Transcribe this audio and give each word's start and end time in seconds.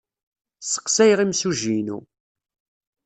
Sseqsayeɣ 0.61 1.19
imsujji-inu. 1.21 1.97